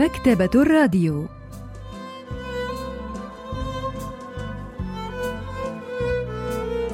مكتبة 0.00 0.50
الراديو 0.54 1.26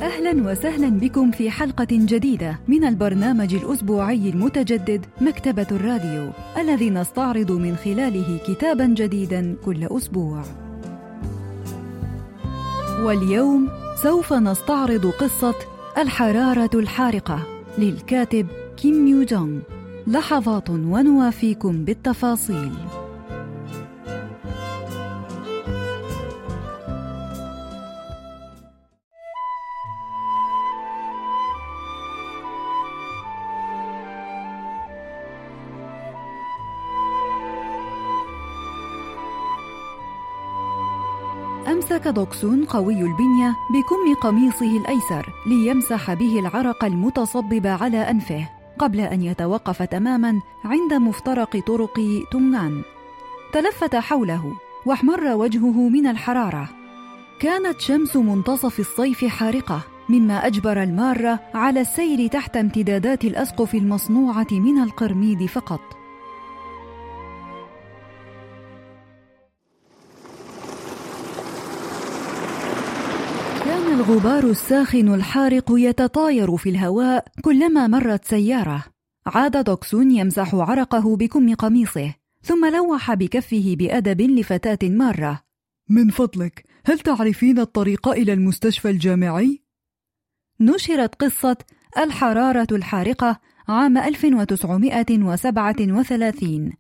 أهلا 0.03 0.51
وسهلا 0.51 0.89
بكم 0.89 1.31
في 1.31 1.51
حلقة 1.51 1.87
جديدة 1.91 2.59
من 2.69 2.85
البرنامج 2.85 3.55
الأسبوعي 3.55 4.31
المتجدد 4.31 5.07
مكتبة 5.21 5.67
الراديو 5.73 6.31
الذي 6.59 6.91
نستعرض 6.91 7.53
من 7.53 7.77
خلاله 7.77 8.39
كتابا 8.49 8.87
جديدا 8.87 9.57
كل 9.65 9.85
أسبوع. 9.85 10.43
واليوم 13.03 13.69
سوف 14.03 14.33
نستعرض 14.33 15.07
قصة 15.07 15.55
الحرارة 15.99 16.71
الحارقة 16.75 17.43
للكاتب 17.79 18.47
كيم 18.77 19.07
يو 19.07 19.23
جونغ. 19.23 19.76
لحظات 20.09 20.71
ونوافيكم 20.71 21.85
بالتفاصيل. 21.85 22.73
أمسك 41.69 42.09
دوكسون 42.09 42.65
قوي 42.65 42.95
البنية 42.95 43.57
بكم 43.71 44.21
قميصه 44.23 44.77
الأيسر 44.77 45.27
ليمسح 45.47 46.15
به 46.15 46.39
العرق 46.39 46.85
المتصبب 46.85 47.67
على 47.67 48.11
أنفه 48.11 48.56
قبل 48.79 49.01
أن 49.01 49.23
يتوقف 49.23 49.83
تماما 49.83 50.41
عند 50.65 50.95
مفترق 50.95 51.57
طرق 51.67 52.01
تونغان. 52.31 52.83
تلفت 53.53 53.97
حوله 53.97 54.53
واحمر 54.87 55.25
وجهه 55.25 55.89
من 55.89 56.07
الحرارة. 56.07 56.69
كانت 57.41 57.81
شمس 57.81 58.17
منتصف 58.17 58.81
الصيف 58.81 59.25
حارقة 59.25 59.81
مما 60.09 60.47
أجبر 60.47 60.83
المارة 60.83 61.41
على 61.55 61.81
السير 61.81 62.27
تحت 62.27 62.57
امتدادات 62.57 63.25
الأسقف 63.25 63.75
المصنوعة 63.75 64.47
من 64.53 64.83
القرميد 64.83 65.47
فقط. 65.47 65.96
الغبار 74.09 74.51
الساخن 74.51 75.15
الحارق 75.15 75.65
يتطاير 75.71 76.57
في 76.57 76.69
الهواء 76.69 77.25
كلما 77.45 77.87
مرت 77.87 78.25
سيارة. 78.25 78.85
عاد 79.27 79.65
دوكسون 79.65 80.11
يمسح 80.11 80.55
عرقه 80.55 81.17
بكم 81.17 81.55
قميصه 81.55 82.15
ثم 82.43 82.75
لوح 82.75 83.15
بكفه 83.15 83.77
بأدب 83.79 84.21
لفتاة 84.21 84.89
مارة. 84.89 85.43
من 85.89 86.11
فضلك 86.11 86.65
هل 86.85 86.99
تعرفين 86.99 87.59
الطريق 87.59 88.09
إلى 88.09 88.33
المستشفى 88.33 88.91
الجامعي؟ 88.91 89.63
نشرت 90.61 91.15
قصة 91.15 91.57
الحرارة 91.99 92.69
الحارقة 92.73 93.41
عام 93.69 93.99
1937 93.99 96.73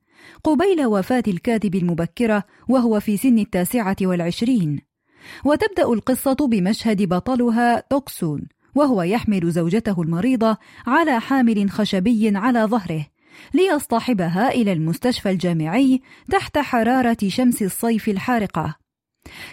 قبيل 0.45 0.87
وفاة 0.87 1.25
الكاتب 1.29 1.75
المبكرة 1.75 2.45
وهو 2.69 3.01
في 3.01 3.17
سن 3.17 3.39
التاسعة 3.39 3.97
والعشرين. 4.03 4.96
وتبدأ 5.45 5.93
القصة 5.93 6.37
بمشهد 6.41 7.03
بطلها 7.03 7.83
توكسون 7.91 8.43
وهو 8.75 9.03
يحمل 9.03 9.51
زوجته 9.51 10.03
المريضة 10.03 10.57
على 10.87 11.21
حامل 11.21 11.71
خشبي 11.71 12.37
على 12.37 12.65
ظهره 12.65 13.07
ليصطحبها 13.55 14.49
إلى 14.49 14.73
المستشفى 14.73 15.31
الجامعي 15.31 16.03
تحت 16.31 16.59
حرارة 16.59 17.17
شمس 17.29 17.63
الصيف 17.63 18.09
الحارقة. 18.09 18.77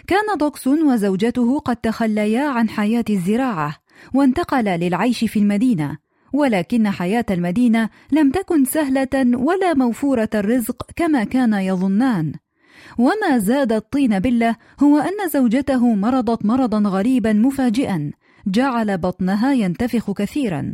كان 0.06 0.38
دوكسون 0.38 0.82
وزوجته 0.82 1.58
قد 1.58 1.76
تخليا 1.76 2.48
عن 2.48 2.68
حياة 2.68 3.04
الزراعة 3.10 3.76
وانتقلا 4.14 4.76
للعيش 4.76 5.24
في 5.24 5.38
المدينة، 5.38 5.98
ولكن 6.32 6.90
حياة 6.90 7.24
المدينة 7.30 7.88
لم 8.12 8.30
تكن 8.30 8.64
سهلة 8.64 9.38
ولا 9.38 9.74
موفورة 9.74 10.30
الرزق 10.34 10.90
كما 10.96 11.24
كان 11.24 11.54
يظنان. 11.54 12.32
وما 12.98 13.38
زاد 13.38 13.72
الطين 13.72 14.18
بلة 14.18 14.56
هو 14.82 14.98
أن 14.98 15.28
زوجته 15.28 15.94
مرضت 15.94 16.44
مرضا 16.44 16.78
غريبا 16.78 17.32
مفاجئا. 17.32 18.10
جعل 18.46 18.98
بطنها 18.98 19.52
ينتفخ 19.52 20.10
كثيرا. 20.10 20.72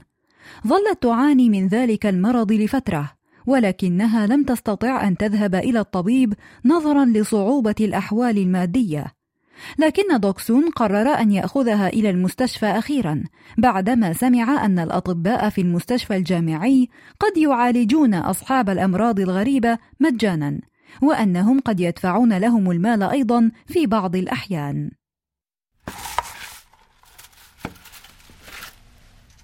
ظلت 0.66 1.03
تعاني 1.03 1.48
من 1.48 1.66
ذلك 1.66 2.06
المرض 2.06 2.53
لفترة 2.53 3.10
ولكنها 3.47 4.26
لم 4.26 4.44
تستطع 4.44 5.09
أن 5.09 5.16
تذهب 5.16 5.54
إلى 5.54 5.80
الطبيب 5.80 6.34
نظرا 6.64 7.04
لصعوبة 7.04 7.75
الأحوال 7.80 8.38
المادية. 8.38 9.06
لكن 9.78 10.20
دوكسون 10.20 10.70
قرر 10.70 11.09
أن 11.09 11.32
يأخذها 11.32 11.88
إلى 11.88 12.10
المستشفى 12.10 12.66
أخيرا 12.66 13.25
بعدما 13.59 14.12
سمع 14.12 14.64
أن 14.64 14.78
الأطباء 14.78 15.48
في 15.48 15.60
المستشفى 15.60 16.16
الجامعي 16.16 16.88
قد 17.20 17.36
يعالجون 17.36 18.14
أصحاب 18.14 18.70
الأمراض 18.70 19.20
الغريبة 19.20 19.78
مجانا. 20.00 20.60
وأنهم 21.03 21.61
قد 21.61 21.81
يدفعون 21.81 22.39
لهم 22.39 22.71
المال 22.71 23.03
أيضا 23.03 23.51
في 23.67 23.87
بعض 23.87 24.17
الأحيان. 24.17 24.91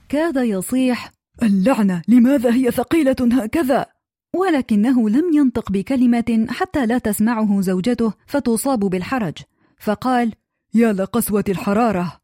كاد 0.08 0.36
يصيح 0.36 1.10
اللعنة! 1.42 2.02
لماذا 2.08 2.54
هي 2.54 2.70
ثقيلة 2.70 3.16
هكذا؟ 3.32 3.86
ولكنه 4.34 5.10
لم 5.10 5.32
ينطق 5.34 5.72
بكلمة 5.72 6.46
حتى 6.48 6.86
لا 6.86 6.98
تسمعه 6.98 7.60
زوجته 7.60 8.12
فتصاب 8.26 8.78
بالحرج. 8.78 9.38
فقال 9.78 10.32
يا 10.74 10.92
لقسوة 10.92 11.44
الحرارة! 11.48 12.20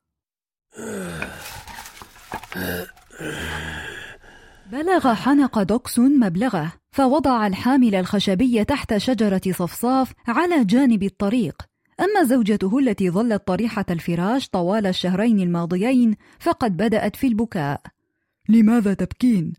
بلغ 4.72 5.14
حنق 5.14 5.62
دوكسون 5.62 6.18
مبلغه. 6.20 6.72
فوضع 6.92 7.46
الحامل 7.46 7.94
الخشبي 7.94 8.64
تحت 8.64 8.96
شجرة 8.96 9.40
صفصاف 9.46 10.12
على 10.28 10.64
جانب 10.64 11.02
الطريق 11.02 11.62
أما 12.00 12.24
زوجته 12.24 12.78
التي 12.78 13.10
ظلت 13.10 13.46
طريحة 13.46 13.84
الفراش 13.90 14.48
طوال 14.48 14.86
الشهرين 14.86 15.40
الماضيين 15.40 16.16
فقد 16.38 16.76
بدأت 16.76 17.16
في 17.16 17.26
البكاء 17.26 17.80
لماذا 18.48 18.94
تبكين؟ 18.94 19.52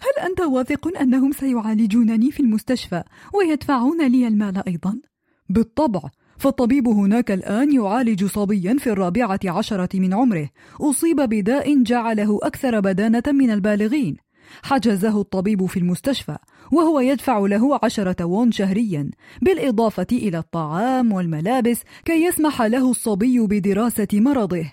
هل 0.00 0.24
أنت 0.26 0.40
واثق 0.40 0.98
أنهم 1.00 1.32
سيعالجونني 1.32 2.30
في 2.30 2.40
المستشفى 2.40 3.02
ويدفعون 3.34 4.06
لي 4.06 4.28
المال 4.28 4.68
أيضا؟ 4.68 5.00
بالطبع 5.48 6.00
فالطبيب 6.38 6.88
هناك 6.88 7.30
الآن 7.30 7.72
يعالج 7.72 8.24
صبيا 8.24 8.76
في 8.78 8.90
الرابعة 8.90 9.40
عشرة 9.44 9.88
من 9.94 10.14
عمره 10.14 10.48
أصيب 10.80 11.16
بداء 11.16 11.82
جعله 11.82 12.38
أكثر 12.42 12.80
بدانة 12.80 13.22
من 13.26 13.50
البالغين 13.50 14.27
حجزه 14.62 15.20
الطبيب 15.20 15.66
في 15.66 15.76
المستشفى 15.76 16.36
وهو 16.72 17.00
يدفع 17.00 17.38
له 17.38 17.80
عشرة 17.82 18.24
وون 18.24 18.52
شهريا 18.52 19.10
بالإضافة 19.42 20.06
إلى 20.12 20.38
الطعام 20.38 21.12
والملابس 21.12 21.82
كي 22.04 22.24
يسمح 22.24 22.62
له 22.62 22.90
الصبي 22.90 23.38
بدراسة 23.40 24.08
مرضه. 24.12 24.70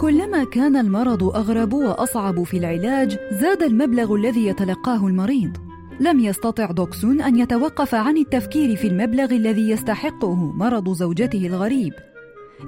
كلما 0.00 0.44
كان 0.44 0.76
المرض 0.76 1.24
أغرب 1.24 1.72
وأصعب 1.72 2.42
في 2.42 2.56
العلاج 2.56 3.18
زاد 3.40 3.62
المبلغ 3.62 4.14
الذي 4.14 4.46
يتلقاه 4.46 5.06
المريض. 5.06 5.63
لم 6.00 6.20
يستطع 6.20 6.70
دوكسون 6.70 7.20
أن 7.20 7.36
يتوقف 7.36 7.94
عن 7.94 8.16
التفكير 8.16 8.76
في 8.76 8.86
المبلغ 8.86 9.32
الذي 9.32 9.70
يستحقه 9.70 10.34
مرض 10.34 10.92
زوجته 10.92 11.46
الغريب. 11.46 11.92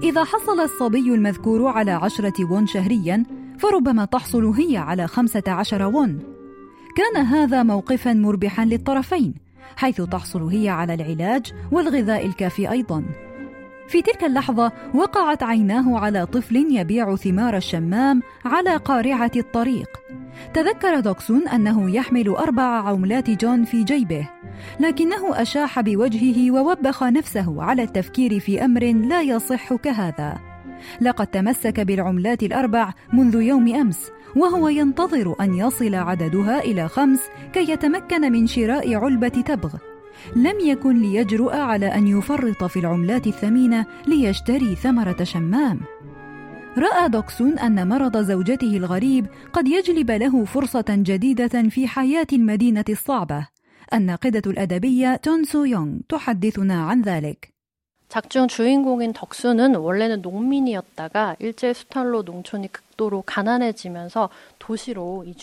إذا 0.02 0.24
حصل 0.24 0.60
الصبي 0.60 1.14
المذكور 1.14 1.68
على 1.68 1.90
عشرة 1.90 2.50
وون 2.50 2.66
شهريا 2.66 3.24
فربما 3.58 4.04
تحصل 4.04 4.44
هي 4.44 4.76
على 4.76 5.06
خمسة 5.06 5.42
عشر 5.48 5.82
وون 5.82 6.18
كان 6.96 7.24
هذا 7.24 7.62
موقفا 7.62 8.12
مربحا 8.12 8.64
للطرفين 8.64 9.34
حيث 9.76 10.00
تحصل 10.00 10.42
هي 10.42 10.68
على 10.68 10.94
العلاج 10.94 11.52
والغذاء 11.72 12.26
الكافي 12.26 12.70
أيضا. 12.70 13.04
في 13.88 14.02
تلك 14.02 14.24
اللحظة 14.24 14.72
وقعت 14.94 15.42
عيناه 15.42 15.98
على 15.98 16.26
طفل 16.26 16.56
يبيع 16.56 17.16
ثمار 17.16 17.56
الشمام 17.56 18.22
على 18.44 18.76
قارعة 18.76 19.30
الطريق. 19.36 19.88
تذكر 20.54 21.00
دوكسون 21.00 21.48
أنه 21.48 21.90
يحمل 21.90 22.28
أربع 22.28 22.62
عملات 22.62 23.30
جون 23.30 23.64
في 23.64 23.84
جيبه 23.84 24.28
لكنه 24.80 25.42
أشاح 25.42 25.80
بوجهه 25.80 26.50
ووبخ 26.50 27.02
نفسه 27.02 27.62
على 27.62 27.82
التفكير 27.82 28.40
في 28.40 28.64
أمر 28.64 28.84
لا 28.84 29.22
يصح 29.22 29.74
كهذا. 29.74 30.38
لقد 31.00 31.26
تمسك 31.26 31.80
بالعملات 31.80 32.42
الأربع 32.42 32.92
منذ 33.12 33.42
يوم 33.42 33.74
أمس 33.74 34.10
وهو 34.36 34.68
ينتظر 34.68 35.34
أن 35.40 35.54
يصل 35.54 35.94
عددها 35.94 36.60
إلى 36.60 36.88
خمس 36.88 37.20
كي 37.52 37.70
يتمكن 37.70 38.32
من 38.32 38.46
شراء 38.46 38.94
علبة 38.94 39.28
تبغ. 39.28 39.74
لم 40.36 40.60
يكن 40.60 41.02
ليجرؤ 41.02 41.56
على 41.56 41.86
أن 41.86 42.06
يفرط 42.06 42.64
في 42.64 42.78
العملات 42.78 43.26
الثمينة 43.26 43.86
ليشتري 44.06 44.74
ثمرة 44.74 45.24
شمام. 45.24 45.80
رأى 46.78 47.08
دوكسون 47.08 47.58
أن 47.58 47.88
مرض 47.88 48.16
زوجته 48.16 48.76
الغريب 48.76 49.26
قد 49.52 49.68
يجلب 49.68 50.10
له 50.10 50.44
فرصة 50.44 50.84
جديدة 50.88 51.68
في 51.68 51.88
حياة 51.88 52.26
المدينة 52.32 52.84
الصعبة. 52.88 53.48
الناقدة 53.94 54.50
الأدبية 54.50 55.16
جون 55.16 55.44
سو 55.44 55.64
يونغ 55.64 55.98
تحدثنا 56.08 56.86
عن 56.86 57.02
ذلك. 57.02 57.55
작중 58.11 58.49
주인공인 58.49 59.13
덕수는 59.13 59.75
원래는 59.75 60.21
농민이었다가 60.21 61.37
일제 61.39 61.71
수탈로 61.71 62.23
농촌이 62.23 62.67
극도로 62.67 63.23
가난해지면서 63.25 64.29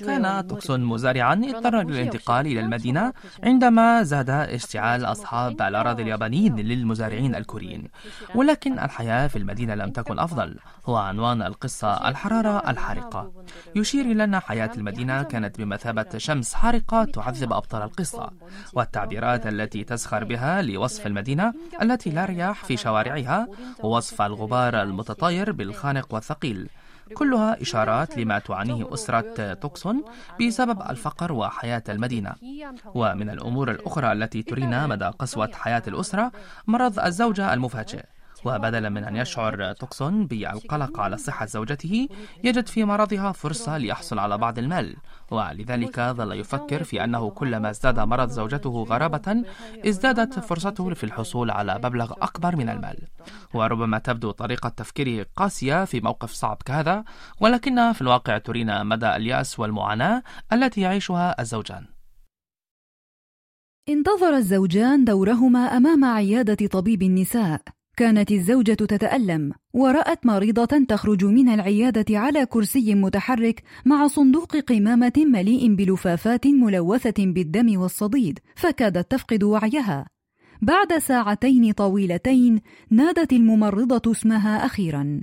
كان 0.07 0.47
توكسون 0.49 0.85
مزارعا 0.85 1.35
اضطر 1.35 1.83
للانتقال 1.83 2.47
إلى 2.47 2.61
المدينة 2.61 3.13
عندما 3.43 4.03
زاد 4.03 4.31
اشتعال 4.31 5.05
أصحاب 5.05 5.63
الأراضي 5.63 6.03
اليابانيين 6.03 6.57
للمزارعين 6.57 7.35
الكوريين 7.35 7.89
ولكن 8.35 8.79
الحياة 8.79 9.27
في 9.27 9.39
المدينة 9.39 9.75
لم 9.75 9.91
تكن 9.91 10.19
أفضل 10.19 10.57
هو 10.87 10.97
عنوان 10.97 11.43
القصة 11.43 12.09
الحرارة 12.09 12.71
الحارقة 12.71 13.33
يشير 13.77 14.05
إلى 14.05 14.25
أن 14.25 14.41
حياة 14.41 14.71
المدينة 14.77 15.23
كانت 15.23 15.59
بمثابة 15.59 16.19
شمس 16.19 16.55
حارقة 16.55 17.05
تعذب 17.05 17.53
أبطال 17.53 17.83
القصة 17.83 18.31
والتعبيرات 18.73 19.47
التي 19.47 19.85
تسخر 19.85 20.25
بها 20.25 20.63
لوصف 20.63 21.07
المدينة 21.07 21.53
التي 21.83 22.11
لا 22.11 22.25
رياح 22.25 22.52
في 22.54 22.78
شوارعها 22.78 23.48
ووصف 23.84 24.22
الغبار 24.22 24.82
المتطاير 24.82 25.52
بالخانق 25.52 26.14
والثقيل. 26.14 26.70
كلها 27.14 27.62
إشارات 27.62 28.18
لما 28.18 28.40
تعانيه 28.40 28.94
أسرة 28.94 29.54
توكسون 29.54 30.04
بسبب 30.42 30.82
الفقر 30.90 31.32
وحياة 31.32 31.84
المدينة. 31.90 32.34
ومن 32.96 33.30
الأمور 33.30 33.72
الأخرى 33.72 34.12
التي 34.12 34.44
ترينا 34.44 34.88
مدى 34.88 35.06
قسوة 35.06 35.52
حياة 35.54 35.84
الأسرة 35.88 36.32
مرض 36.68 37.00
الزوجة 37.00 37.54
المفاجئ. 37.54 38.04
وبدلا 38.46 38.90
من 38.90 39.04
أن 39.04 39.16
يشعر 39.16 39.74
توكسون 39.74 40.28
بالقلق 40.28 41.00
على 41.00 41.18
صحة 41.18 41.46
زوجته 41.46 42.08
يجد 42.44 42.68
في 42.68 42.84
مرضها 42.84 43.32
فرصة 43.32 43.78
ليحصل 43.78 44.20
على 44.20 44.38
بعض 44.38 44.60
المال. 44.60 44.96
ولذلك 45.32 46.00
ظل 46.00 46.32
يفكر 46.32 46.84
في 46.84 47.04
أنه 47.04 47.30
كلما 47.30 47.70
ازداد 47.70 48.00
مرض 48.00 48.30
زوجته 48.30 48.86
غرابة 48.90 49.44
ازدادت 49.86 50.40
فرصته 50.40 50.94
في 50.94 51.04
الحصول 51.04 51.52
على 51.52 51.76
مبلغ 51.84 52.14
أكبر 52.22 52.56
من 52.56 52.70
المال. 52.70 52.98
وربما 53.54 53.98
تبدو 54.00 54.32
طريقة 54.32 54.70
تفكيره 54.70 55.26
قاسية 55.36 55.86
في 55.86 56.02
موقف 56.02 56.32
صعب 56.32 56.58
كهذا 56.66 57.04
ولكنها 57.40 57.94
في 57.94 58.02
الواقع 58.02 58.38
ترينا 58.38 58.84
مدى 58.84 59.16
اليأس 59.16 59.60
والمعاناة 59.60 60.24
التي 60.54 60.82
يعيشها 60.82 61.42
الزوجان. 61.42 61.86
انتظر 63.90 64.36
الزوجان 64.36 65.06
دورهما 65.06 65.60
أمام 65.60 66.06
عيادة 66.06 66.68
طبيب 66.68 67.02
النساء. 67.02 67.62
كانت 67.98 68.32
الزوجة 68.32 68.74
تتألم 68.74 69.54
ورأت 69.74 70.26
مريضة 70.26 70.86
تخرج 70.88 71.26
من 71.26 71.50
العيادة 71.50 72.20
على 72.20 72.46
كرسي 72.46 72.96
متحرك 72.96 73.64
مع 73.86 74.08
صندوق 74.08 74.58
قمامة 74.58 75.14
مليء 75.18 75.76
بلفافات 75.76 76.48
ملوثة 76.48 77.26
بالدم 77.26 77.80
والصديد 77.80 78.40
فكادت 78.56 79.12
تفقد 79.12 79.44
وعيها. 79.44 80.08
بعد 80.62 80.98
ساعتين 80.98 81.72
طويلتين 81.72 82.62
نادت 82.90 83.34
الممرضة 83.34 84.12
اسمها 84.12 84.66
أخيرا. 84.66 85.22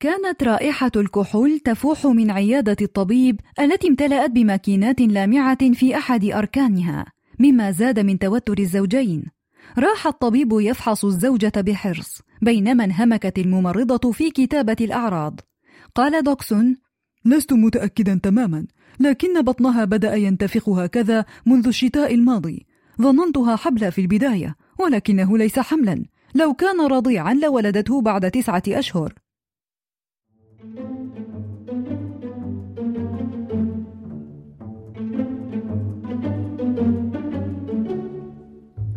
كانت 0.00 0.42
رائحة 0.42 0.92
الكحول 0.96 1.58
تفوح 1.58 2.06
من 2.06 2.30
عيادة 2.30 2.76
الطبيب 2.82 3.40
التي 3.60 3.88
امتلأت 3.88 4.30
بماكينات 4.30 5.00
لامعة 5.00 5.72
في 5.72 5.96
أحد 5.96 6.24
أركانها. 6.24 7.19
مما 7.40 7.70
زاد 7.70 8.00
من 8.00 8.18
توتر 8.18 8.58
الزوجين. 8.58 9.24
راح 9.78 10.06
الطبيب 10.06 10.52
يفحص 10.52 11.04
الزوجة 11.04 11.52
بحرص 11.56 12.22
بينما 12.42 12.84
انهمكت 12.84 13.38
الممرضة 13.38 14.12
في 14.12 14.30
كتابة 14.30 14.76
الأعراض. 14.80 15.40
قال 15.94 16.22
دوكسون 16.22 16.76
لست 17.24 17.52
متأكدا 17.52 18.20
تماما 18.22 18.66
لكن 19.00 19.42
بطنها 19.42 19.84
بدأ 19.84 20.14
ينتفخ 20.14 20.68
هكذا 20.68 21.24
منذ 21.46 21.66
الشتاء 21.66 22.14
الماضي. 22.14 22.66
ظننتها 23.02 23.56
حبلى 23.56 23.90
في 23.90 24.00
البداية 24.00 24.56
ولكنه 24.78 25.38
ليس 25.38 25.58
حملا. 25.58 26.04
لو 26.34 26.54
كان 26.54 26.80
رضيعا 26.80 27.34
لولدته 27.34 28.02
بعد 28.02 28.30
تسعة 28.30 28.62
أشهر. 28.68 29.14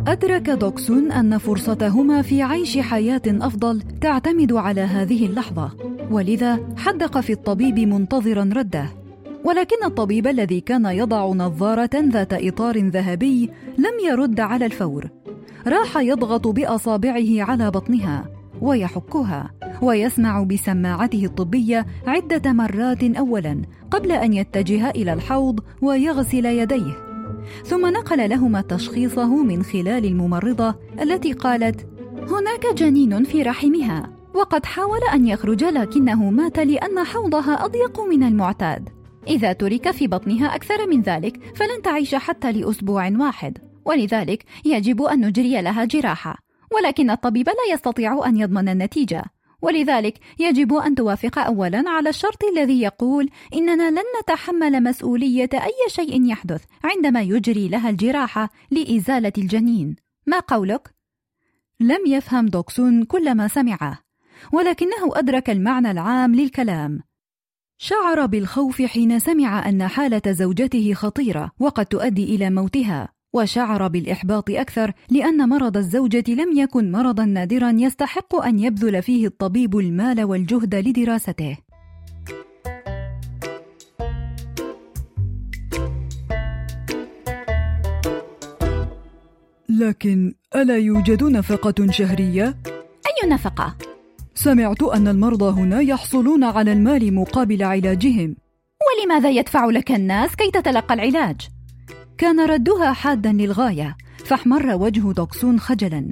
أدرك 0.07 0.49
دوكسون 0.49 1.11
أن 1.11 1.37
فرصتهما 1.37 2.21
في 2.21 2.41
عيش 2.41 2.77
حياة 2.77 3.21
أفضل 3.27 3.81
تعتمد 4.01 4.53
على 4.53 4.81
هذه 4.81 5.25
اللحظة، 5.25 5.71
ولذا 6.11 6.59
حدق 6.77 7.19
في 7.19 7.33
الطبيب 7.33 7.79
منتظرا 7.79 8.49
رده، 8.53 8.85
ولكن 9.43 9.75
الطبيب 9.85 10.27
الذي 10.27 10.61
كان 10.61 10.85
يضع 10.85 11.27
نظارة 11.27 11.89
ذات 11.95 12.33
إطار 12.33 12.77
ذهبي 12.77 13.49
لم 13.77 14.09
يرد 14.09 14.39
على 14.39 14.65
الفور، 14.65 15.09
راح 15.67 15.97
يضغط 15.97 16.47
بأصابعه 16.47 17.43
على 17.43 17.71
بطنها 17.71 18.25
ويحكها، 18.61 19.51
ويسمع 19.81 20.43
بسماعته 20.43 21.25
الطبية 21.25 21.85
عدة 22.07 22.53
مرات 22.53 23.03
أولا 23.03 23.61
قبل 23.91 24.11
أن 24.11 24.33
يتجه 24.33 24.89
إلى 24.89 25.13
الحوض 25.13 25.59
ويغسل 25.81 26.45
يديه. 26.45 27.12
ثم 27.63 27.85
نقل 27.85 28.29
لهما 28.29 28.61
تشخيصه 28.61 29.43
من 29.43 29.63
خلال 29.63 30.05
الممرضة 30.05 30.75
التي 31.01 31.33
قالت: 31.33 31.87
هناك 32.17 32.73
جنين 32.75 33.23
في 33.23 33.43
رحمها، 33.43 34.09
وقد 34.33 34.65
حاول 34.65 34.99
أن 35.13 35.27
يخرج 35.27 35.63
لكنه 35.63 36.29
مات 36.29 36.59
لأن 36.59 37.03
حوضها 37.03 37.65
أضيق 37.65 37.99
من 38.01 38.23
المعتاد. 38.23 38.89
إذا 39.27 39.53
ترك 39.53 39.91
في 39.91 40.07
بطنها 40.07 40.55
أكثر 40.55 40.87
من 40.87 41.01
ذلك 41.01 41.39
فلن 41.55 41.81
تعيش 41.83 42.15
حتى 42.15 42.51
لأسبوع 42.51 43.11
واحد، 43.19 43.57
ولذلك 43.85 44.45
يجب 44.65 45.01
أن 45.01 45.27
نجري 45.27 45.61
لها 45.61 45.85
جراحة، 45.85 46.37
ولكن 46.75 47.09
الطبيب 47.09 47.47
لا 47.47 47.73
يستطيع 47.73 48.27
أن 48.27 48.37
يضمن 48.37 48.69
النتيجة. 48.69 49.23
ولذلك 49.63 50.19
يجب 50.39 50.73
أن 50.73 50.95
توافق 50.95 51.39
أولا 51.39 51.83
على 51.87 52.09
الشرط 52.09 52.43
الذي 52.43 52.81
يقول 52.81 53.29
إننا 53.53 53.91
لن 53.91 54.03
نتحمل 54.21 54.83
مسؤولية 54.83 55.49
أي 55.53 55.89
شيء 55.89 56.25
يحدث 56.25 56.63
عندما 56.83 57.21
يجري 57.21 57.67
لها 57.67 57.89
الجراحة 57.89 58.49
لإزالة 58.71 59.33
الجنين. 59.37 59.95
ما 60.25 60.39
قولك؟ 60.39 60.93
لم 61.79 61.99
يفهم 62.07 62.47
دوكسون 62.47 63.03
كل 63.03 63.35
ما 63.35 63.47
سمعه 63.47 63.99
ولكنه 64.53 65.11
أدرك 65.13 65.49
المعنى 65.49 65.91
العام 65.91 66.35
للكلام. 66.35 66.99
شعر 67.77 68.25
بالخوف 68.25 68.81
حين 68.81 69.19
سمع 69.19 69.69
أن 69.69 69.87
حالة 69.87 70.21
زوجته 70.27 70.93
خطيرة 70.93 71.51
وقد 71.59 71.85
تؤدي 71.85 72.35
إلى 72.35 72.49
موتها. 72.49 73.12
وشعر 73.33 73.87
بالإحباط 73.87 74.49
أكثر 74.49 74.93
لأن 75.09 75.49
مرض 75.49 75.77
الزوجة 75.77 76.23
لم 76.27 76.57
يكن 76.57 76.91
مرضا 76.91 77.25
نادرا 77.25 77.71
يستحق 77.77 78.35
أن 78.35 78.59
يبذل 78.59 79.01
فيه 79.01 79.27
الطبيب 79.27 79.77
المال 79.77 80.23
والجهد 80.23 80.75
لدراسته. 80.75 81.57
لكن 89.69 90.33
ألا 90.55 90.77
يوجد 90.77 91.23
نفقة 91.23 91.91
شهرية؟ 91.91 92.57
أي 93.07 93.29
نفقة؟ 93.29 93.75
سمعت 94.35 94.83
أن 94.83 95.07
المرضى 95.07 95.61
هنا 95.61 95.81
يحصلون 95.81 96.43
على 96.43 96.73
المال 96.73 97.13
مقابل 97.13 97.63
علاجهم. 97.63 98.35
ولماذا 98.83 99.29
يدفع 99.29 99.65
لك 99.65 99.91
الناس 99.91 100.35
كي 100.35 100.51
تتلقى 100.51 100.93
العلاج؟ 100.93 101.49
كان 102.17 102.39
ردها 102.49 102.93
حادا 102.93 103.31
للغاية 103.31 103.97
فاحمر 104.25 104.75
وجه 104.75 105.11
دوكسون 105.11 105.59
خجلا. 105.59 106.09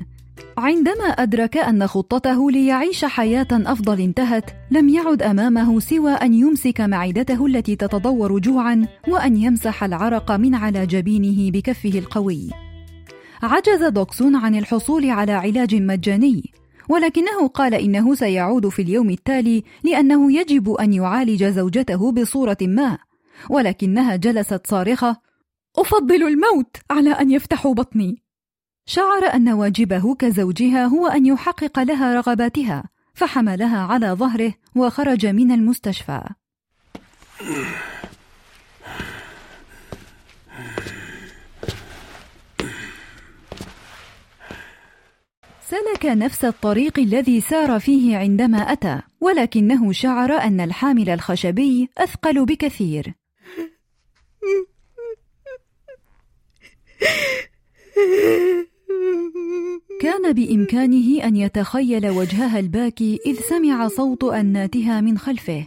عندما 0.58 1.06
أدرك 1.06 1.58
أن 1.58 1.88
خطته 1.88 2.52
ليعيش 2.52 3.06
حياة 3.06 3.48
أفضل 3.52 4.02
انتهت 4.02 4.52
لم 4.72 4.90
يعد 4.90 5.22
أمامه 5.22 5.80
سوى 5.80 6.12
أن 6.12 6.34
يمسك 6.34 6.82
معدته 6.82 7.46
التي 7.46 7.76
تتضور 7.76 8.40
جوعا 8.40 8.88
وأن 9.08 9.38
يمسح 9.38 9.84
العرق 9.84 10.32
من 10.32 10.56
على 10.56 10.86
جبينه 10.86 11.52
بكفه 11.52 12.00
القوي. 12.00 12.50
عجز 13.44 13.84
دوكسون 13.84 14.36
عن 14.36 14.56
الحصول 14.56 15.10
على 15.10 15.32
علاج 15.32 15.76
مجاني 15.76 16.52
ولكنه 16.90 17.48
قال 17.48 17.74
إنه 17.74 18.16
سيعود 18.16 18.70
في 18.70 18.82
اليوم 18.82 19.10
التالي 19.10 19.64
لأنه 19.84 20.34
يجب 20.34 20.72
أن 20.72 20.94
يعالج 20.94 21.44
زوجته 21.44 22.12
بصورة 22.12 22.58
ما 22.62 22.98
ولكنها 23.50 24.16
جلست 24.16 24.68
صارخة 24.68 25.31
أفضل 25.78 26.24
الموت 26.24 26.78
على 26.92 27.10
أن 27.10 27.32
يفتحوا 27.32 27.74
بطني. 27.74 28.22
شعر 28.86 29.24
أن 29.34 29.50
واجبه 29.50 30.16
كزوجها 30.16 30.86
هو 30.86 31.08
أن 31.08 31.26
يحقق 31.26 31.80
لها 31.80 32.16
رغباتها، 32.16 32.84
فحملها 33.14 33.80
على 33.80 34.08
ظهره 34.08 34.54
وخرج 34.76 35.26
من 35.26 35.52
المستشفى. 35.52 36.24
سلك 45.62 46.06
نفس 46.06 46.46
الطريق 46.46 47.00
الذي 47.00 47.42
سار 47.42 47.80
فيه 47.80 48.18
عندما 48.18 48.58
أتى، 48.58 49.02
ولكنه 49.22 49.92
شعر 49.92 50.32
أن 50.32 50.60
الحامل 50.62 51.10
الخشبي 51.10 51.90
أثقل 51.98 52.46
بكثير. 52.46 53.14
كان 60.02 60.34
بإمكانه 60.34 61.24
أن 61.24 61.36
يتخيل 61.36 62.10
وجهها 62.10 62.60
الباكي 62.60 63.20
إذ 63.26 63.36
سمع 63.36 63.88
صوت 63.88 64.24
أناتها 64.24 65.02
من 65.02 65.18
خلفه. 65.18 65.66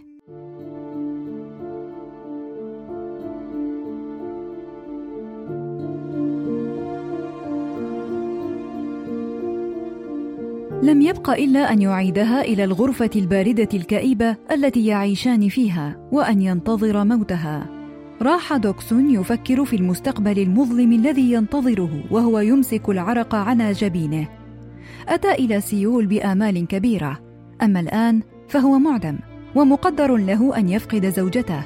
لم 10.82 11.02
يبق 11.02 11.30
إلا 11.30 11.72
أن 11.72 11.82
يعيدها 11.82 12.42
إلى 12.42 12.64
الغرفة 12.64 13.10
الباردة 13.16 13.68
الكئيبة 13.74 14.36
التي 14.50 14.86
يعيشان 14.86 15.48
فيها 15.48 16.08
وأن 16.12 16.42
ينتظر 16.42 17.04
موتها. 17.04 17.73
راح 18.22 18.56
دوكسون 18.56 19.10
يفكر 19.10 19.64
في 19.64 19.76
المستقبل 19.76 20.38
المظلم 20.38 20.92
الذي 20.92 21.32
ينتظره 21.32 22.04
وهو 22.10 22.38
يمسك 22.38 22.88
العرق 22.88 23.34
على 23.34 23.72
جبينه. 23.72 24.28
أتى 25.08 25.32
إلى 25.32 25.60
سيول 25.60 26.06
بآمال 26.06 26.66
كبيرة. 26.66 27.20
أما 27.62 27.80
الآن 27.80 28.22
فهو 28.48 28.78
معدم 28.78 29.18
ومقدر 29.54 30.16
له 30.16 30.58
أن 30.58 30.68
يفقد 30.68 31.06
زوجته. 31.06 31.62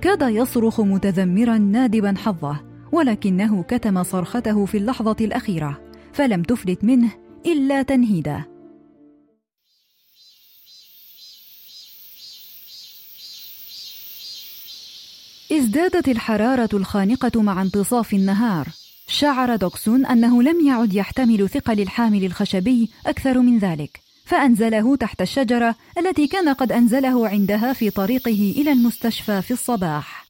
كاد 0.00 0.22
يصرخ 0.22 0.80
متذمرا 0.80 1.58
نادبا 1.58 2.14
حظه 2.18 2.60
ولكنه 2.92 3.62
كتم 3.62 4.02
صرخته 4.02 4.64
في 4.64 4.78
اللحظة 4.78 5.16
الأخيرة 5.20 5.80
فلم 6.12 6.42
تفلت 6.42 6.84
منه 6.84 7.08
إلا 7.46 7.82
تنهيده 7.82 8.51
ازدادت 15.52 16.08
الحرارة 16.08 16.68
الخانقة 16.72 17.42
مع 17.42 17.62
انتصاف 17.62 18.14
النهار. 18.14 18.68
شعر 19.06 19.56
دوكسون 19.56 20.06
أنه 20.06 20.42
لم 20.42 20.66
يعد 20.66 20.94
يحتمل 20.94 21.48
ثقل 21.48 21.80
الحامل 21.80 22.24
الخشبي 22.24 22.90
أكثر 23.06 23.38
من 23.38 23.58
ذلك 23.58 24.00
فأنزله 24.24 24.96
تحت 24.96 25.22
الشجرة 25.22 25.74
التي 25.98 26.26
كان 26.26 26.48
قد 26.48 26.72
أنزله 26.72 27.28
عندها 27.28 27.72
في 27.72 27.90
طريقه 27.90 28.54
إلى 28.56 28.72
المستشفى 28.72 29.42
في 29.42 29.50
الصباح. 29.50 30.26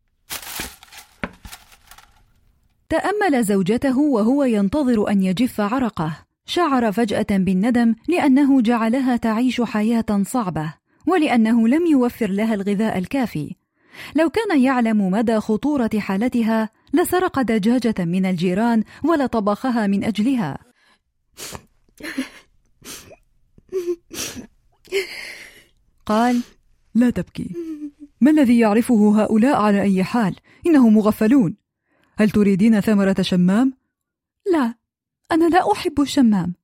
تأمل 2.88 3.44
زوجته 3.44 3.98
وهو 3.98 4.44
ينتظر 4.44 5.10
أن 5.10 5.22
يجف 5.22 5.60
عرقه. 5.60 6.12
شعر 6.46 6.92
فجأة 6.92 7.26
بالندم 7.30 7.94
لأنه 8.08 8.60
جعلها 8.60 9.16
تعيش 9.16 9.60
حياة 9.60 10.22
صعبة 10.22 10.74
ولأنه 11.06 11.68
لم 11.68 11.86
يوفر 11.86 12.30
لها 12.30 12.54
الغذاء 12.54 12.98
الكافي. 12.98 13.61
لو 14.14 14.30
كان 14.30 14.60
يعلم 14.60 15.10
مدى 15.10 15.40
خطورة 15.40 15.90
حالتها 15.98 16.70
لسرق 16.94 17.42
دجاجة 17.42 18.04
من 18.04 18.26
الجيران 18.26 18.84
ولطبخها 19.04 19.86
من 19.86 20.04
أجلها. 20.04 20.58
قال 26.06 26.42
لا 26.94 27.10
تبكي. 27.10 27.50
ما 28.20 28.30
الذي 28.30 28.58
يعرفه 28.58 29.22
هؤلاء 29.22 29.56
على 29.56 29.82
أي 29.82 30.04
حال؟ 30.04 30.36
إنهم 30.66 30.94
مغفلون. 30.94 31.56
هل 32.16 32.30
تريدين 32.30 32.80
ثمرة 32.80 33.16
شمام؟ 33.20 33.72
لا 34.52 34.74
أنا 35.32 35.48
لا 35.48 35.72
أحب 35.72 36.00
الشمام. 36.00 36.54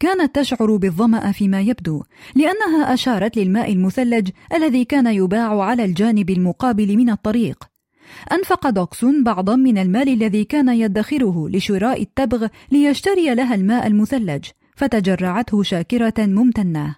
كانت 0.00 0.34
تشعر 0.34 0.76
بالظمأ 0.76 1.32
فيما 1.32 1.60
يبدو 1.60 2.02
لأنها 2.34 2.94
أشارت 2.94 3.36
للماء 3.36 3.72
المثلج 3.72 4.30
الذي 4.54 4.84
كان 4.84 5.06
يباع 5.06 5.62
على 5.62 5.84
الجانب 5.84 6.30
المقابل 6.30 6.96
من 6.96 7.10
الطريق. 7.10 7.64
أنفق 8.32 8.70
دوكسون 8.70 9.24
بعضا 9.24 9.56
من 9.56 9.78
المال 9.78 10.08
الذي 10.08 10.44
كان 10.44 10.68
يدخره 10.68 11.48
لشراء 11.48 12.02
التبغ 12.02 12.46
ليشتري 12.72 13.34
لها 13.34 13.54
الماء 13.54 13.86
المثلج 13.86 14.44
فتجرعته 14.76 15.62
شاكرة 15.62 16.14
ممتنة. 16.18 16.96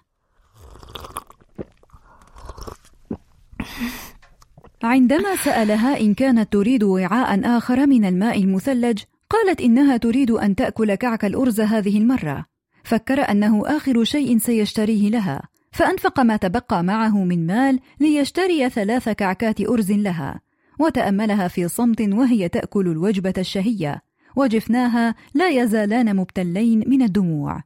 عندما 4.83 5.35
سألها 5.35 5.99
إن 5.99 6.13
كانت 6.13 6.53
تريد 6.53 6.83
وعاء 6.83 7.57
آخر 7.57 7.87
من 7.87 8.05
الماء 8.05 8.43
المثلج 8.43 8.99
قالت 9.29 9.61
إنها 9.61 9.97
تريد 9.97 10.31
أن 10.31 10.55
تأكل 10.55 10.95
كعك 10.95 11.25
الأرز 11.25 11.61
هذه 11.61 11.97
المرة. 11.97 12.52
فكر 12.83 13.31
أنه 13.31 13.63
آخر 13.65 14.03
شيء 14.03 14.37
سيشتريه 14.37 15.09
لها 15.09 15.41
فأنفق 15.71 16.19
ما 16.19 16.37
تبقى 16.37 16.83
معه 16.83 17.23
من 17.23 17.45
مال 17.45 17.79
ليشتري 17.99 18.69
ثلاث 18.69 19.09
كعكات 19.09 19.61
أرز 19.61 19.91
لها 19.91 20.41
وتأملها 20.79 21.47
في 21.47 21.67
صمت 21.67 22.01
وهي 22.01 22.49
تأكل 22.49 22.87
الوجبة 22.87 23.33
الشهية 23.37 24.01
وجفناها 24.35 25.15
لا 25.33 25.49
يزالان 25.49 26.15
مبتلين 26.15 26.83
من 26.87 27.01
الدموع. 27.01 27.63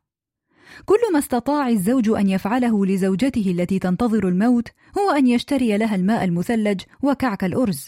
كل 0.85 1.13
ما 1.13 1.19
استطاع 1.19 1.69
الزوج 1.69 2.09
أن 2.09 2.29
يفعله 2.29 2.85
لزوجته 2.85 3.51
التي 3.51 3.79
تنتظر 3.79 4.27
الموت 4.27 4.67
هو 4.97 5.11
أن 5.11 5.27
يشتري 5.27 5.77
لها 5.77 5.95
الماء 5.95 6.23
المثلج 6.23 6.81
وكعك 7.03 7.43
الأرز. 7.43 7.87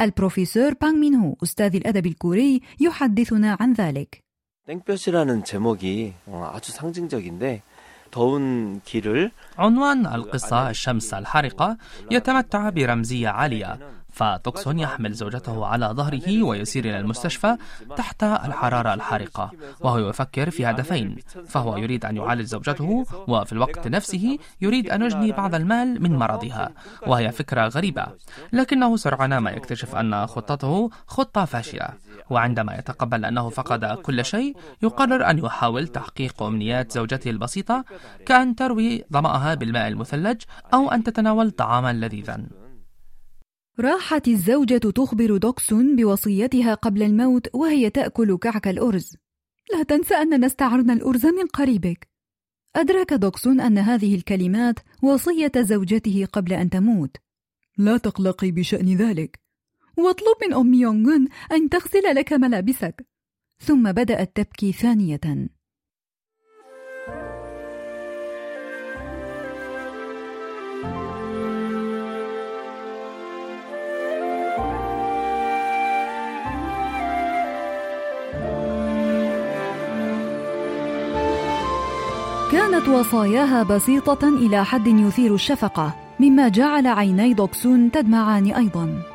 البروفيسور 0.00 0.74
بانغ 0.74 0.96
مين 0.96 1.14
هو 1.14 1.36
أستاذ 1.42 1.76
الأدب 1.76 2.06
الكوري 2.06 2.60
يحدثنا 2.80 3.56
عن 3.60 3.72
ذلك. 3.72 4.29
땡볕이라는 4.69 5.43
제목이 5.43 6.15
아주 6.27 6.71
상징적인데 6.71 7.61
더운 8.09 8.81
길을 8.83 9.31
عنوان 9.57 10.07
القصة 10.07 10.69
الشمس 10.69 11.13
الحارقة 11.13 11.77
يتمتع 12.11 12.69
برمزية 12.69 13.29
عالية 13.29 13.77
فتوكسون 14.15 14.79
يحمل 14.79 15.13
زوجته 15.13 15.65
على 15.65 15.85
ظهره 15.85 16.43
ويسير 16.43 16.85
إلى 16.85 16.99
المستشفى 16.99 17.57
تحت 17.97 18.23
الحرارة 18.23 18.93
الحارقة 18.93 19.51
وهو 19.79 20.09
يفكر 20.09 20.49
في 20.49 20.65
هدفين 20.65 21.15
فهو 21.47 21.77
يريد 21.77 22.05
أن 22.05 22.17
يعالج 22.17 22.45
زوجته 22.45 23.05
وفي 23.27 23.51
الوقت 23.51 23.87
نفسه 23.87 24.37
يريد 24.61 24.89
أن 24.89 25.01
يجني 25.01 25.31
بعض 25.31 25.55
المال 25.55 26.03
من 26.03 26.15
مرضها 26.15 26.71
وهي 27.07 27.31
فكرة 27.31 27.67
غريبة 27.67 28.05
لكنه 28.53 28.97
سرعان 28.97 29.37
ما 29.37 29.51
يكتشف 29.51 29.95
أن 29.95 30.27
خطته 30.27 30.89
خطة 31.07 31.45
فاشلة 31.45 31.89
وعندما 32.30 32.78
يتقبل 32.78 33.24
أنه 33.24 33.48
فقد 33.48 33.84
كل 33.84 34.24
شيء 34.24 34.56
يقرر 34.82 35.30
أن 35.30 35.38
يحاول 35.38 35.88
تحقيق 35.88 36.42
أمنيات 36.42 36.92
زوجته 36.92 37.30
البسيطة 37.30 37.84
كأن 38.26 38.56
تروي 38.56 39.04
ظمأها 39.12 39.54
بالماء 39.54 39.88
المثلج 39.88 40.42
أو 40.74 40.90
أن 40.90 41.04
تتناول 41.04 41.50
طعاما 41.50 41.92
لذيذا 41.92 42.46
راحت 43.80 44.28
الزوجة 44.28 44.78
تخبر 44.78 45.36
دوكسون 45.36 45.96
بوصيتها 45.96 46.74
قبل 46.74 47.02
الموت 47.02 47.54
وهي 47.54 47.90
تأكل 47.90 48.36
كعك 48.36 48.68
الأرز. 48.68 49.16
لا 49.72 49.82
تنسى 49.82 50.14
أننا 50.14 50.46
استعرنا 50.46 50.92
الأرز 50.92 51.26
من 51.26 51.46
قريبك. 51.46 52.08
أدرك 52.76 53.12
دوكسون 53.14 53.60
أن 53.60 53.78
هذه 53.78 54.14
الكلمات 54.14 54.78
وصية 55.02 55.52
زوجته 55.56 56.26
قبل 56.32 56.52
أن 56.52 56.70
تموت. 56.70 57.16
لا 57.78 57.96
تقلقي 57.96 58.50
بشأن 58.50 58.96
ذلك. 58.96 59.39
واطلب 60.00 60.36
من 60.42 60.54
أم 60.54 60.74
يونغون 60.74 61.28
أن 61.52 61.68
تغسل 61.68 62.14
لك 62.14 62.32
ملابسك 62.32 63.06
ثم 63.66 63.92
بدأت 63.92 64.36
تبكي 64.36 64.72
ثانية 64.72 65.20
كانت 82.52 82.88
وصاياها 82.88 83.62
بسيطة 83.62 84.28
إلى 84.28 84.64
حد 84.64 84.86
يثير 84.86 85.34
الشفقة، 85.34 85.94
مما 86.20 86.48
جعل 86.48 86.86
عيني 86.86 87.34
دوكسون 87.34 87.90
تدمعان 87.90 88.52
أيضا. 88.52 89.09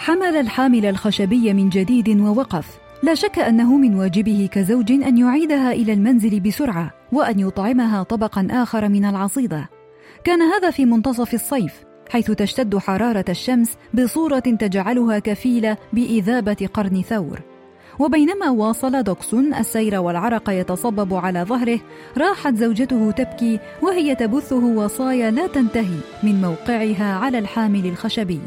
حمل 0.00 0.36
الحامل 0.36 0.86
الخشبي 0.86 1.54
من 1.54 1.68
جديد 1.68 2.20
ووقف. 2.20 2.78
لا 3.02 3.14
شك 3.14 3.38
أنه 3.38 3.76
من 3.76 3.94
واجبه 3.94 4.48
كزوج 4.52 4.92
أن 4.92 5.18
يعيدها 5.18 5.72
إلى 5.72 5.92
المنزل 5.92 6.40
بسرعة، 6.40 6.90
وأن 7.12 7.40
يطعمها 7.40 8.02
طبقا 8.02 8.48
آخر 8.50 8.88
من 8.88 9.04
العصيدة. 9.04 9.68
كان 10.24 10.42
هذا 10.42 10.70
في 10.70 10.84
منتصف 10.84 11.34
الصيف، 11.34 11.84
حيث 12.10 12.30
تشتد 12.30 12.78
حرارة 12.78 13.24
الشمس 13.28 13.76
بصورة 13.94 14.38
تجعلها 14.38 15.18
كفيلة 15.18 15.76
بإذابة 15.92 16.68
قرن 16.74 17.02
ثور. 17.02 17.40
وبينما 17.98 18.50
واصل 18.50 19.02
دوكسون 19.02 19.54
السير 19.54 20.00
والعرق 20.00 20.50
يتصبب 20.50 21.14
على 21.14 21.42
ظهره 21.42 21.80
راحت 22.18 22.54
زوجته 22.54 23.10
تبكي 23.10 23.58
وهي 23.82 24.14
تبثه 24.14 24.64
وصايا 24.64 25.30
لا 25.30 25.46
تنتهي 25.46 25.98
من 26.22 26.40
موقعها 26.40 27.14
على 27.14 27.38
الحامل 27.38 27.86
الخشبي 27.86 28.40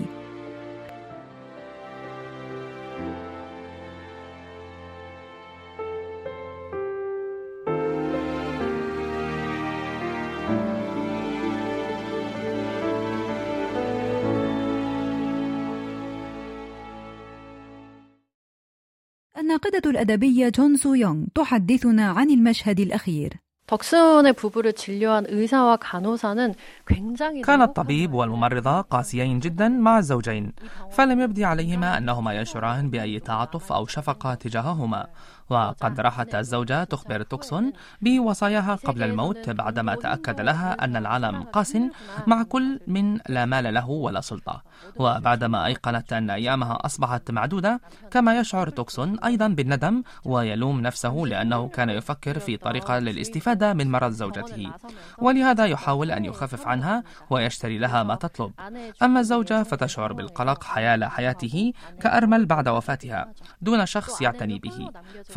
الناقدة 19.43 19.91
الأدبية 19.91 20.49
جون 20.49 20.77
سو 20.77 20.95
يونغ 20.95 21.27
تحدثنا 21.35 22.11
عن 22.11 22.31
المشهد 22.31 22.81
الأخير 22.81 23.31
덕순의 23.69 24.33
부부를 24.33 24.73
진료한 24.73 25.27
의사와 25.29 25.77
간호사는 25.77 26.55
굉장히 26.87 27.43
كان 27.43 27.63
الطبيب 27.63 28.15
والممرضة 28.15 28.81
قاسيين 28.81 29.41
جدا 29.41 29.69
مع 29.69 29.99
الزوجين 29.99 30.53
فلم 30.91 31.21
يبدي 31.21 31.45
عليهما 31.45 31.99
أنهما 31.99 32.35
يشعران 32.35 32.91
بأي 32.91 33.21
تعاطف 33.21 33.73
أو 33.73 33.87
شفقة 33.87 34.35
تجاههما 34.35 35.07
وقد 35.54 36.00
راحت 36.00 36.36
الزوجة 36.36 36.84
تخبر 36.84 37.22
دوكسون 37.22 37.74
بوصاياها 38.02 38.76
قبل 38.76 39.04
الموت 39.04 39.50
بعدما 39.50 39.96
تأكد 39.96 40.42
لها 40.42 40.84
أن 40.84 40.96
العالم 40.96 41.44
قاس 41.44 41.78
مع 42.28 42.44
كل 42.44 42.80
من 42.88 43.20
لا 43.30 43.46
مال 43.46 43.74
له 43.74 43.90
ولا 43.90 44.22
سلطة. 44.22 44.64
وبعدما 44.96 45.66
أيقنت 45.66 46.14
أن 46.14 46.30
أيامها 46.30 46.86
أصبحت 46.86 47.32
معدودة 47.32 47.82
كما 48.12 48.40
يشعر 48.40 48.70
توكسون 48.70 49.20
أيضا 49.20 49.48
بالندم 49.48 50.04
ويلوم 50.26 50.82
نفسه 50.82 51.14
لأنه 51.14 51.68
كان 51.68 51.90
يفكر 51.90 52.40
في 52.40 52.58
طريقة 52.58 53.00
للاستفادة 53.00 53.74
من 53.74 53.92
مرض 53.92 54.12
زوجته. 54.12 54.72
ولهذا 55.18 55.66
يحاول 55.66 56.12
أن 56.12 56.26
يخفف 56.26 56.68
عنها 56.68 57.04
ويشتري 57.30 57.78
لها 57.78 58.04
ما 58.04 58.16
تطلب. 58.16 58.52
أما 59.04 59.20
الزوجة 59.20 59.64
فتشعر 59.64 60.14
بالقلق 60.14 60.64
حيال 60.64 61.06
حياته 61.06 61.74
كأرمل 62.02 62.46
بعد 62.46 62.68
وفاتها 62.68 63.32
دون 63.62 63.86
شخص 63.86 64.22
يعتني 64.22 64.60
به. 64.60 64.90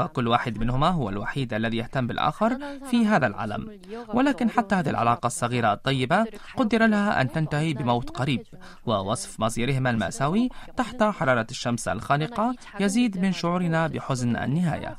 فكل 0.07 0.29
واحد 0.29 0.59
منهما 0.59 0.89
هو 0.89 1.09
الوحيد 1.09 1.55
الذي 1.55 1.77
يهتم 1.77 2.07
بالآخر 2.07 2.59
في 2.91 3.07
هذا 3.07 3.27
العالم. 3.27 3.81
ولكن 4.15 4.51
حتى 4.51 4.75
هذه 4.75 4.91
العلاقة 4.91 5.27
الصغيرة 5.27 5.73
الطيبة 5.73 6.27
قدر 6.57 6.87
لها 6.87 7.21
أن 7.21 7.33
تنتهي 7.33 7.75
بموت 7.75 8.11
قريب 8.11 8.43
ووصف 8.87 9.41
مصيرهما 9.41 9.91
المأساوي 9.91 10.49
تحت 10.77 11.03
حرارة 11.03 11.47
الشمس 11.51 11.89
الخانقة 11.89 12.55
يزيد 12.81 13.19
من 13.19 13.33
شعورنا 13.33 13.87
بحزن 13.87 14.37
النهاية. 14.37 14.97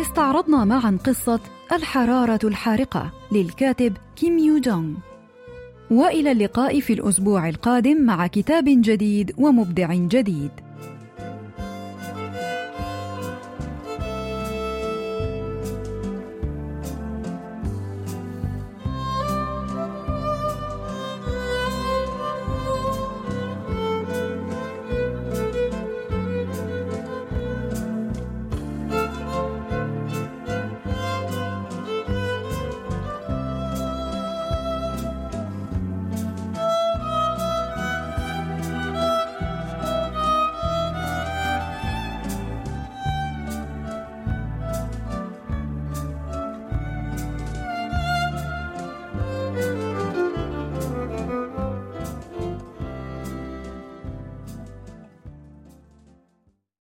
استعرضنا 0.00 0.64
معا 0.64 0.98
قصة 1.04 1.40
الحرارة 1.72 2.38
الحارقة 2.44 3.12
للكاتب 3.32 3.96
كيم 4.16 4.38
يو 4.38 4.58
جونغ 4.58 4.96
وإلى 5.90 6.32
اللقاء 6.32 6.80
في 6.80 6.92
الأسبوع 6.92 7.48
القادم 7.48 8.02
مع 8.02 8.26
كتاب 8.26 8.64
جديد 8.66 9.32
ومبدع 9.38 9.94
جديد. 9.94 10.50